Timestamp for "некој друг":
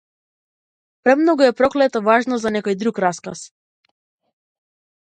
2.57-3.05